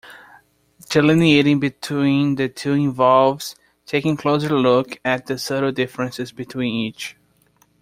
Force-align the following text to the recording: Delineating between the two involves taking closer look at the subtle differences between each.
Delineating 0.89 1.59
between 1.59 2.33
the 2.33 2.49
two 2.49 2.71
involves 2.73 3.55
taking 3.85 4.17
closer 4.17 4.49
look 4.49 4.99
at 5.05 5.27
the 5.27 5.37
subtle 5.37 5.71
differences 5.71 6.31
between 6.31 6.73
each. 6.73 7.17